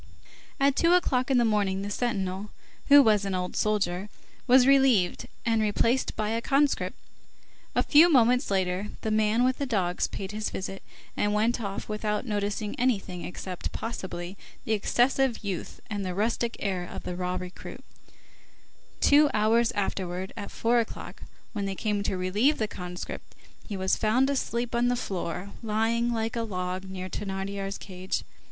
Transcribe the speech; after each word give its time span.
At 0.59 0.75
two 0.75 0.93
o'clock 0.93 1.29
in 1.29 1.37
the 1.37 1.45
morning, 1.45 1.83
the 1.83 1.91
sentinel, 1.91 2.49
who 2.87 3.03
was 3.03 3.23
an 3.23 3.35
old 3.35 3.55
soldier, 3.55 4.09
was 4.47 4.65
relieved, 4.65 5.27
and 5.45 5.61
replaced 5.61 6.15
by 6.15 6.29
a 6.29 6.41
conscript. 6.41 6.97
A 7.75 7.83
few 7.83 8.09
moments 8.11 8.49
later, 8.49 8.87
the 9.01 9.11
man 9.11 9.43
with 9.43 9.59
the 9.59 9.67
dogs 9.67 10.07
paid 10.07 10.31
his 10.31 10.49
visit, 10.49 10.81
and 11.15 11.35
went 11.35 11.61
off 11.61 11.87
without 11.87 12.25
noticing 12.25 12.73
anything, 12.79 13.23
except, 13.23 13.71
possibly, 13.73 14.37
the 14.65 14.71
excessive 14.73 15.43
youth 15.43 15.79
and 15.87 16.03
"the 16.03 16.15
rustic 16.15 16.57
air" 16.59 16.83
of 16.83 17.03
the 17.03 17.15
"raw 17.15 17.35
recruit." 17.35 17.83
Two 19.01 19.29
hours 19.35 19.71
afterwards, 19.73 20.33
at 20.35 20.49
four 20.49 20.79
o'clock, 20.79 21.21
when 21.53 21.65
they 21.65 21.75
came 21.75 22.01
to 22.01 22.17
relieve 22.17 22.57
the 22.57 22.67
conscript, 22.67 23.35
he 23.67 23.77
was 23.77 23.95
found 23.97 24.31
asleep 24.31 24.73
on 24.73 24.87
the 24.87 24.95
floor, 24.95 25.51
lying 25.61 26.11
like 26.11 26.35
a 26.35 26.41
log 26.41 26.85
near 26.85 27.07
Thénardier's 27.07 27.77
cage. 27.77 28.23